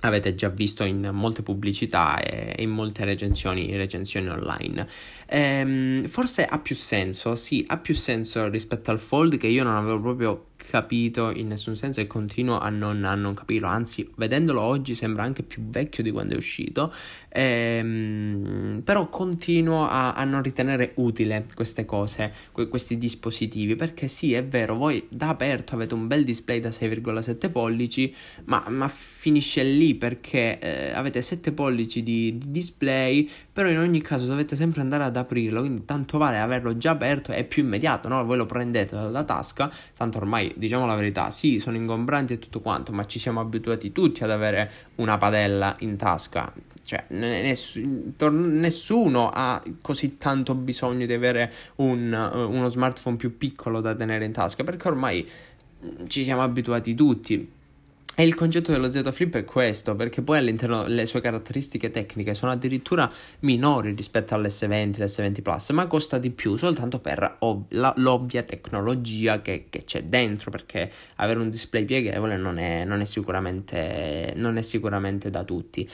[0.00, 4.86] avete già visto in molte pubblicità e in molte recensioni, recensioni online.
[5.26, 9.76] Ehm, forse ha più senso, sì, ha più senso rispetto al Fold che io non
[9.76, 14.60] avevo proprio capito in nessun senso e continuo a non, a non, capirlo, anzi vedendolo
[14.60, 16.92] oggi sembra anche più vecchio di quando è uscito,
[17.28, 24.34] ehm, però continuo a, a, non ritenere utile queste cose, que- questi dispositivi, perché sì
[24.34, 29.62] è vero, voi da aperto avete un bel display da 6,7 pollici, ma, ma finisce
[29.62, 34.80] lì perché eh, avete 7 pollici di, di display, però in ogni caso dovete sempre
[34.80, 38.24] andare ad aprirlo, quindi tanto vale averlo già aperto, è più immediato, no?
[38.24, 42.60] voi lo prendete dalla tasca, tanto ormai diciamo la verità, sì, sono ingombranti e tutto
[42.60, 46.52] quanto, ma ci siamo abituati tutti ad avere una padella in tasca.
[46.82, 53.94] Cioè, ness- nessuno ha così tanto bisogno di avere un, uno smartphone più piccolo da
[53.94, 55.28] tenere in tasca, perché ormai
[56.08, 57.58] ci siamo abituati tutti.
[58.20, 62.34] E il concetto dello Z Flip è questo, perché poi all'interno le sue caratteristiche tecniche
[62.34, 67.64] sono addirittura minori rispetto all'S20 e l'S20 Plus, ma costa di più soltanto per ov-
[67.70, 73.00] la, l'ovvia tecnologia che, che, c'è dentro, perché avere un display pieghevole non è, non
[73.00, 75.88] è, sicuramente, non è sicuramente da tutti.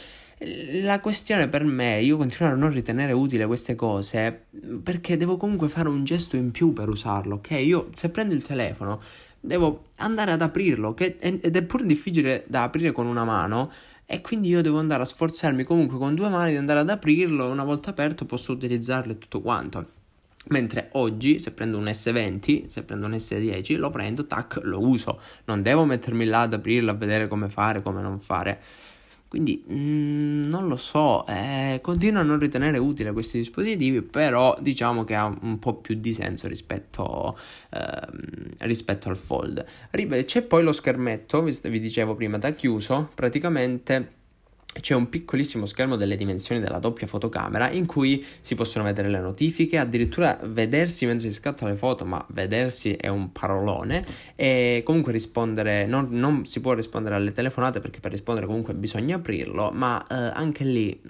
[0.83, 4.47] La questione per me, io continuo a non ritenere utile queste cose
[4.83, 7.51] perché devo comunque fare un gesto in più per usarlo, ok?
[7.53, 9.01] Io se prendo il telefono
[9.47, 13.71] devo andare ad aprirlo, che, ed è pure difficile da aprire con una mano.
[14.05, 17.51] E quindi io devo andare a sforzarmi comunque con due mani di andare ad aprirlo.
[17.51, 19.95] Una volta aperto posso utilizzarlo e tutto quanto.
[20.49, 25.21] Mentre oggi, se prendo un S20, se prendo un S10, lo prendo, tac, lo uso.
[25.47, 28.61] Non devo mettermi là ad aprirlo, a vedere come fare, come non fare.
[29.29, 35.05] Quindi mm, non lo so, eh, continuo a non ritenere utile questi dispositivi, però diciamo
[35.05, 37.37] che ha un po' più di senso rispetto,
[37.71, 39.65] ehm, rispetto al Fold.
[40.25, 44.16] C'è poi lo schermetto, vi dicevo prima, da chiuso, praticamente
[44.81, 49.21] c'è un piccolissimo schermo delle dimensioni della doppia fotocamera in cui si possono vedere le
[49.21, 55.13] notifiche, addirittura vedersi mentre si scatta le foto, ma vedersi è un parolone e comunque
[55.13, 60.05] rispondere, non, non si può rispondere alle telefonate perché per rispondere comunque bisogna aprirlo, ma
[60.07, 61.01] eh, anche lì...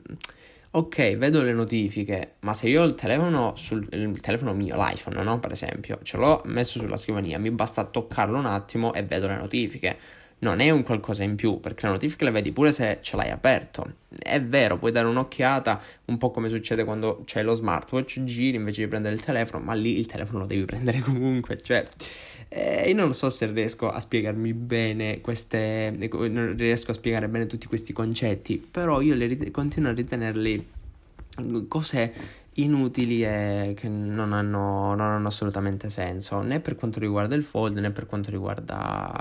[0.68, 5.22] Ok, vedo le notifiche, ma se io ho il telefono sul il telefono mio, l'iPhone,
[5.22, 5.40] no?
[5.40, 9.36] Per esempio, ce l'ho messo sulla scrivania, mi basta toccarlo un attimo e vedo le
[9.36, 9.96] notifiche
[10.38, 13.30] non è un qualcosa in più, perché la notifica la vedi pure se ce l'hai
[13.30, 13.94] aperto.
[14.18, 18.82] È vero, puoi dare un'occhiata, un po' come succede quando c'è lo smartwatch, giri invece
[18.82, 21.84] di prendere il telefono, ma lì il telefono lo devi prendere comunque, cioè...
[22.48, 25.92] Eh, io non so se riesco a spiegarmi bene queste...
[26.30, 30.64] non riesco a spiegare bene tutti questi concetti, però io rit- continuo a ritenerli
[31.68, 32.12] cose
[32.56, 37.78] inutili e che non hanno, non hanno, assolutamente senso né per quanto riguarda il fold
[37.78, 39.12] né per quanto riguarda,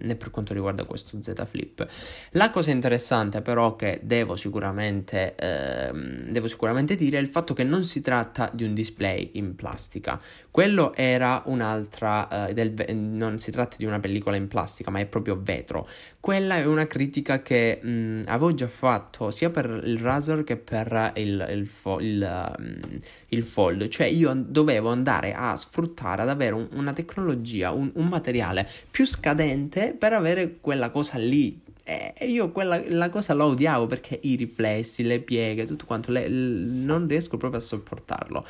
[0.00, 1.86] né per quanto riguarda questo Z Flip.
[2.32, 7.64] La cosa interessante però che devo sicuramente, ehm, devo sicuramente dire è il fatto che
[7.64, 10.18] non si tratta di un display in plastica.
[10.50, 15.06] Quello era un'altra, eh, del, non si tratta di una pellicola in plastica ma è
[15.06, 15.88] proprio vetro.
[16.18, 21.12] Quella è una critica che mh, avevo già fatto sia per il Razor che per
[21.16, 21.68] il, il, il,
[22.00, 22.80] il um,
[23.28, 28.06] il fold, cioè io dovevo andare a sfruttare, ad avere un, una tecnologia, un, un
[28.08, 33.86] materiale più scadente per avere quella cosa lì, e io quella la cosa la odiavo
[33.86, 38.46] perché i riflessi, le pieghe, tutto quanto, le, l, non riesco proprio a sopportarlo.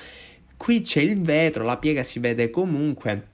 [0.61, 3.29] Qui c'è il vetro, la piega si vede comunque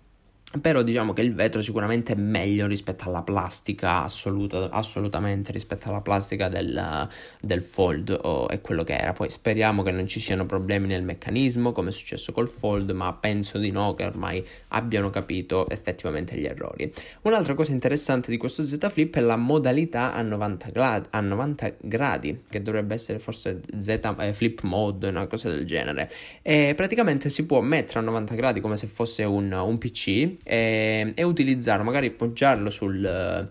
[0.60, 6.00] però diciamo che il vetro sicuramente è meglio rispetto alla plastica assoluta, assolutamente rispetto alla
[6.00, 7.08] plastica del,
[7.40, 9.12] del fold o è quello che era.
[9.12, 13.12] Poi speriamo che non ci siano problemi nel meccanismo come è successo col fold ma
[13.12, 16.92] penso di no che ormai abbiano capito effettivamente gli errori.
[17.22, 21.74] Un'altra cosa interessante di questo Z Flip è la modalità a 90, gradi, a 90
[21.80, 26.10] gradi che dovrebbe essere forse Z eh, Flip Mode una cosa del genere.
[26.42, 31.12] E praticamente si può mettere a 90 gradi come se fosse un, un PC e,
[31.14, 33.50] e utilizzarlo, magari poggiarlo sul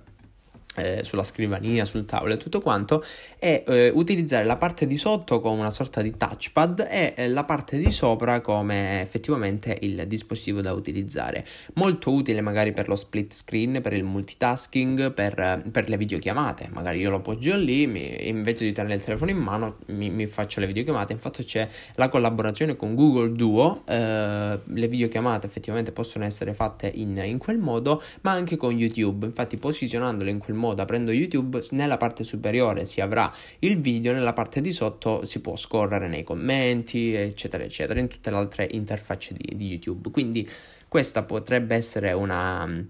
[0.76, 3.04] eh, sulla scrivania, sul tavolo e tutto quanto,
[3.40, 7.44] e eh, utilizzare la parte di sotto come una sorta di touchpad e eh, la
[7.44, 11.46] parte di sopra come effettivamente il dispositivo da utilizzare.
[11.76, 16.70] Molto utile magari per lo split screen, per il multitasking, per, per le videochiamate.
[16.72, 20.28] Magari io lo appoggio lì, mi, invece di tenere il telefono in mano, mi, mi,
[20.28, 21.14] faccio le videochiamate.
[21.14, 27.18] Infatti c'è la collaborazione con Google Duo, eh, le videochiamate effettivamente possono essere fatte in,
[27.24, 29.26] in quel modo, ma anche con YouTube.
[29.26, 34.14] Infatti posizionandole in quel modo modo aprendo YouTube nella parte superiore si avrà il video,
[34.14, 38.68] nella parte di sotto si può scorrere nei commenti eccetera eccetera in tutte le altre
[38.72, 40.12] interfacce di, di YouTube.
[40.12, 40.48] Quindi
[40.88, 42.86] questa potrebbe essere una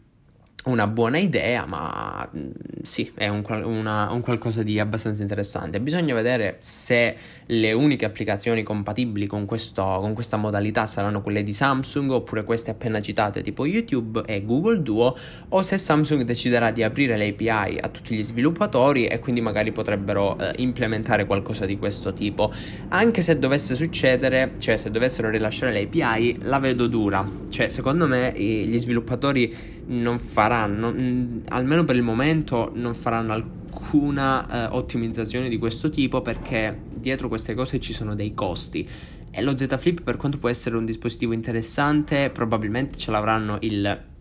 [0.65, 2.49] una buona idea, ma mm,
[2.81, 5.79] sì, è un, una, un, qualcosa di abbastanza interessante.
[5.79, 7.15] Bisogna vedere se
[7.47, 12.71] le uniche applicazioni compatibili con, questo, con, questa modalità saranno quelle di Samsung oppure queste
[12.71, 15.15] appena citate tipo YouTube e Google Duo
[15.49, 19.71] o se Samsung deciderà di aprire le API a tutti gli sviluppatori e quindi magari
[19.71, 22.51] potrebbero eh, implementare qualcosa di questo tipo.
[22.89, 27.27] Anche se dovesse succedere, cioè se dovessero rilasciare le API, la vedo dura.
[27.49, 34.47] Cioè, secondo me gli sviluppatori non faranno, mh, almeno per il momento, non faranno alcuna
[34.47, 38.87] eh, ottimizzazione di questo tipo perché dietro queste cose ci sono dei costi.
[39.31, 44.13] E lo Z Flip, per quanto può essere un dispositivo interessante, probabilmente ce l'avranno il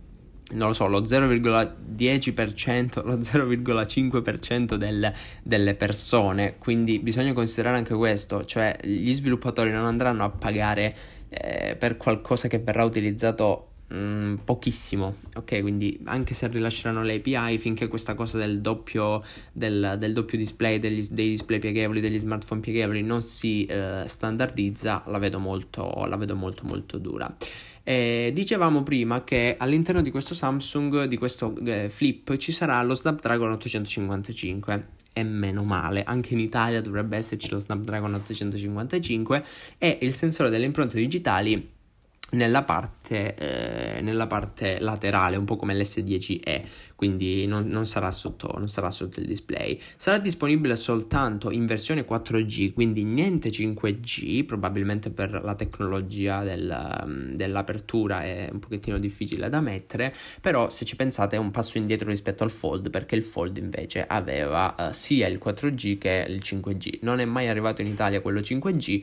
[0.53, 5.11] non lo so, lo 0,10%, lo 0,5% del,
[5.43, 10.95] delle persone, quindi bisogna considerare anche questo, cioè gli sviluppatori non andranno a pagare
[11.31, 15.61] eh, per qualcosa che verrà utilizzato mm, pochissimo, ok?
[15.61, 20.79] Quindi anche se rilasceranno le API, finché questa cosa del doppio, del, del doppio display,
[20.79, 26.17] degli, dei display pieghevoli, degli smartphone pieghevoli non si eh, standardizza, la vedo molto, la
[26.17, 27.35] vedo molto molto dura.
[27.87, 32.95] Eh, dicevamo prima che all'interno di questo Samsung, di questo eh, flip, ci sarà lo
[32.95, 39.45] Snapdragon 855 e meno male, anche in Italia dovrebbe esserci lo Snapdragon 855
[39.79, 41.73] e il sensore delle impronte digitali
[42.35, 46.63] nella parte, eh, nella parte, laterale, un po' come l'S10e,
[46.95, 49.81] quindi non, non, sarà sotto, non, sarà sotto, il display.
[49.97, 57.35] Sarà disponibile soltanto in versione 4G, quindi niente 5G, probabilmente per la tecnologia del, mm,
[57.35, 62.09] dell'apertura è un pochettino difficile da mettere, però se ci pensate è un passo indietro
[62.09, 66.99] rispetto al Fold, perché il Fold invece aveva uh, sia il 4G che il 5G.
[67.03, 69.03] Non è mai arrivato in Italia quello 5G,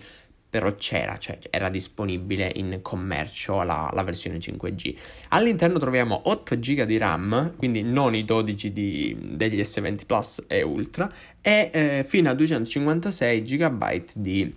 [0.51, 4.93] però c'era, cioè era disponibile in commercio la, la versione 5G.
[5.29, 10.61] All'interno troviamo 8 GB di RAM, quindi non i 12 di, degli S20 Plus e
[10.61, 14.53] Ultra, e eh, fino a 256 GB di,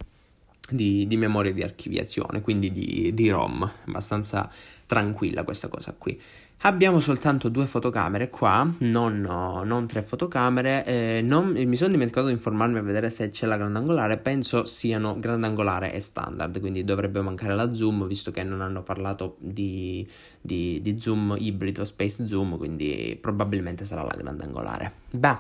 [0.69, 4.51] di, di, memoria di archiviazione, quindi di, di ROM, abbastanza
[4.87, 6.21] tranquilla questa cosa qui.
[6.67, 10.83] Abbiamo soltanto due fotocamere qua, non, no, non tre fotocamere.
[10.87, 14.17] Eh, non, mi sono dimenticato di informarmi a vedere se c'è la grandangolare.
[14.17, 19.37] Penso siano grandangolare e standard, quindi dovrebbe mancare la zoom, visto che non hanno parlato
[19.41, 20.09] di,
[20.41, 24.93] di, di zoom ibrido, space zoom, quindi probabilmente sarà la grandangolare.
[25.11, 25.37] Beh,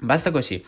[0.00, 0.62] basta così.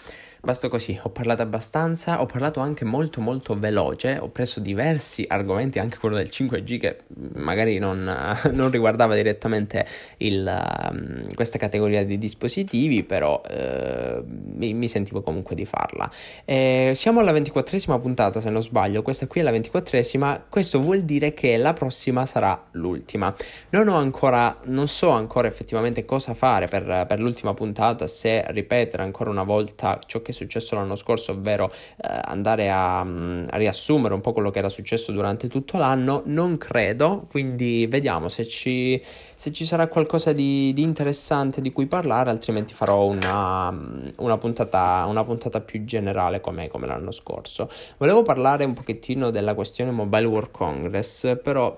[0.47, 5.81] Basta così, ho parlato abbastanza, ho parlato anche molto molto veloce, ho preso diversi argomenti,
[5.81, 6.99] anche quello del 5G che
[7.35, 8.09] magari non,
[8.53, 9.85] non riguardava direttamente
[10.19, 10.47] il,
[10.93, 16.09] um, questa categoria di dispositivi, però uh, mi, mi, sentivo comunque di farla.
[16.45, 21.01] Eh, siamo alla ventiquattresima puntata se non sbaglio, questa qui è la ventiquattresima, questo vuol
[21.01, 23.35] dire che la prossima sarà l'ultima.
[23.71, 29.03] Non ho ancora, non so ancora effettivamente cosa fare per, per l'ultima puntata, se ripetere
[29.03, 34.15] ancora una volta ciò che successo l'anno scorso, ovvero eh, andare a, mm, a, riassumere
[34.15, 39.03] un po' quello che era successo durante tutto l'anno, non credo, quindi vediamo se ci,
[39.35, 44.39] se ci sarà qualcosa di, di, interessante di cui parlare, altrimenti farò una, mm, una,
[44.39, 47.69] puntata, una puntata, più generale come, come l'anno scorso.
[47.97, 51.77] Volevo parlare un pochettino della questione Mobile World Congress, però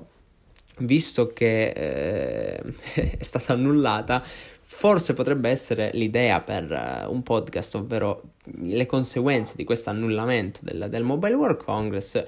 [0.78, 2.62] visto che eh,
[3.18, 4.22] è stata annullata,
[4.70, 10.88] Forse potrebbe essere l'idea per uh, un podcast, ovvero le conseguenze di questo annullamento del,
[10.90, 12.22] del, Mobile World Congress,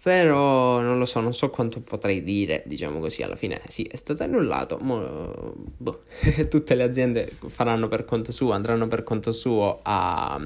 [0.00, 3.96] però non lo so, non so quanto potrei dire, diciamo così, alla fine sì, è
[3.96, 6.04] stato annullato, mo, boh,
[6.48, 10.40] tutte le aziende faranno per conto suo, andranno per conto suo a,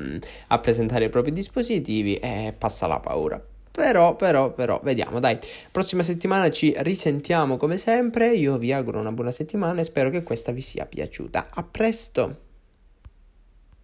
[0.47, 3.41] a presentare i propri dispositivi e passa la paura.
[3.79, 5.39] Però, però, però, vediamo, dai.
[5.70, 8.35] Prossima settimana ci risentiamo come sempre.
[8.35, 11.47] Io vi auguro una buona settimana e spero che questa vi sia piaciuta.
[11.51, 12.48] A presto!